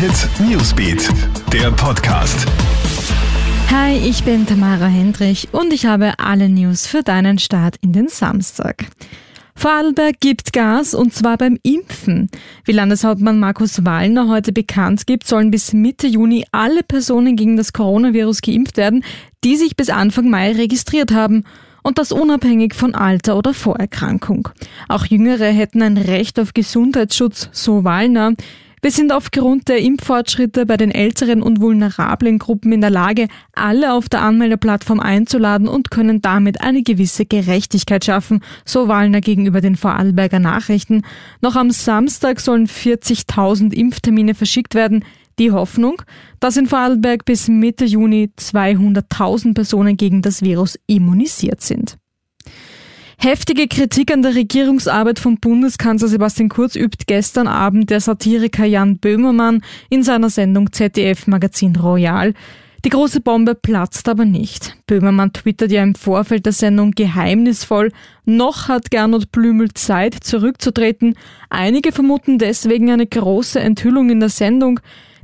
[0.00, 1.10] Hit Newsbeat,
[1.52, 2.46] der Podcast.
[3.70, 8.08] Hi, ich bin Tamara Hendrich und ich habe alle News für deinen Start in den
[8.08, 8.86] Samstag.
[9.54, 12.30] Vorarlberg gibt Gas und zwar beim Impfen.
[12.64, 17.74] Wie Landeshauptmann Markus Wallner heute bekannt gibt, sollen bis Mitte Juni alle Personen gegen das
[17.74, 19.04] Coronavirus geimpft werden,
[19.44, 21.44] die sich bis Anfang Mai registriert haben.
[21.82, 24.48] Und das unabhängig von Alter oder Vorerkrankung.
[24.88, 28.32] Auch Jüngere hätten ein Recht auf Gesundheitsschutz, so Wallner.
[28.82, 33.92] Wir sind aufgrund der Impffortschritte bei den älteren und vulnerablen Gruppen in der Lage, alle
[33.92, 39.76] auf der Anmeldeplattform einzuladen und können damit eine gewisse Gerechtigkeit schaffen, so Wallner gegenüber den
[39.76, 41.02] Vorarlberger Nachrichten.
[41.42, 45.04] Noch am Samstag sollen 40.000 Impftermine verschickt werden.
[45.38, 46.00] Die Hoffnung,
[46.38, 51.98] dass in Vorarlberg bis Mitte Juni 200.000 Personen gegen das Virus immunisiert sind.
[53.22, 58.96] Heftige Kritik an der Regierungsarbeit von Bundeskanzler Sebastian Kurz übt gestern Abend der Satiriker Jan
[58.96, 62.32] Böhmermann in seiner Sendung ZDF Magazin Royal.
[62.82, 64.74] Die große Bombe platzt aber nicht.
[64.86, 67.92] Böhmermann twittert ja im Vorfeld der Sendung geheimnisvoll,
[68.24, 71.14] noch hat Gernot Blümel Zeit zurückzutreten.
[71.50, 74.80] Einige vermuten deswegen eine große Enthüllung in der Sendung.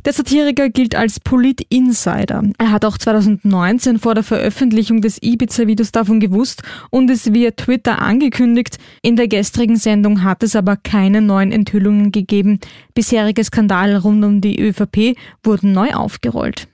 [0.06, 2.44] Der Satiriker gilt als Polit-Insider.
[2.58, 8.00] Er hat auch 2019 vor der Veröffentlichung des Ibiza-Videos davon gewusst und es via Twitter
[8.00, 8.78] angekündigt.
[9.02, 12.60] In der gestrigen Sendung hat es aber keine neuen Enthüllungen gegeben.
[12.94, 16.68] Bisherige Skandale rund um die ÖVP wurden neu aufgerollt.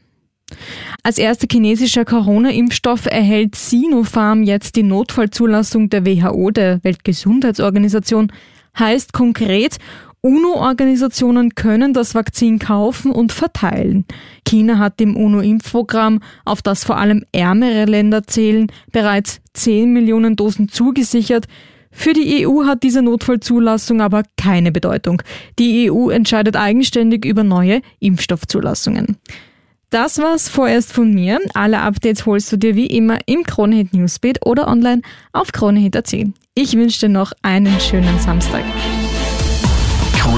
[1.02, 8.30] Als erster chinesischer Corona-Impfstoff erhält Sinopharm jetzt die Notfallzulassung der WHO, der Weltgesundheitsorganisation.
[8.78, 9.78] Heißt konkret,
[10.22, 14.04] UNO-Organisationen können das Vakzin kaufen und verteilen.
[14.46, 20.68] China hat dem UNO-Impfprogramm, auf das vor allem ärmere Länder zählen, bereits 10 Millionen Dosen
[20.68, 21.48] zugesichert.
[21.90, 25.22] Für die EU hat diese Notfallzulassung aber keine Bedeutung.
[25.58, 29.16] Die EU entscheidet eigenständig über neue Impfstoffzulassungen.
[29.90, 31.40] Das war's vorerst von mir.
[31.52, 35.02] Alle Updates holst du dir wie immer im Kronehit Newsbeat oder online
[35.32, 36.14] auf kronehit.at.
[36.54, 38.64] Ich wünsche dir noch einen schönen Samstag.